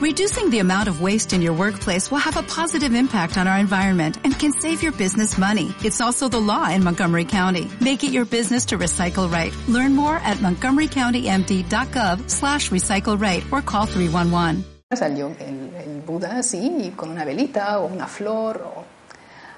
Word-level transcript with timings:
Reducing 0.00 0.48
the 0.48 0.60
amount 0.60 0.88
of 0.88 1.02
waste 1.02 1.34
in 1.34 1.42
your 1.42 1.52
workplace 1.52 2.10
will 2.10 2.24
have 2.24 2.38
a 2.38 2.42
positive 2.42 2.94
impact 2.94 3.36
on 3.36 3.46
our 3.46 3.58
environment 3.58 4.16
and 4.24 4.32
can 4.32 4.50
save 4.50 4.82
your 4.82 4.92
business 4.92 5.36
money. 5.36 5.74
It's 5.84 6.00
also 6.00 6.26
the 6.26 6.40
law 6.40 6.70
in 6.70 6.82
Montgomery 6.82 7.26
County. 7.26 7.68
Make 7.82 8.02
it 8.02 8.10
your 8.10 8.24
business 8.24 8.64
to 8.72 8.78
recycle 8.78 9.30
right. 9.30 9.52
Learn 9.68 9.94
more 9.94 10.16
at 10.16 10.38
montgomerycountymd.gov 10.38 12.30
slash 12.30 12.70
recycle 12.70 13.20
right 13.20 13.44
or 13.52 13.60
call 13.60 13.84
311. 13.84 14.64
Salió 14.90 15.36
el, 15.38 15.74
el 15.76 16.00
Buda 16.00 16.38
así, 16.38 16.94
con 16.96 17.10
una 17.10 17.26
velita 17.26 17.78
o 17.78 17.86
una 17.92 18.06
flor 18.06 18.56
o 18.56 18.84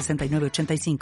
906985. 0.00 0.98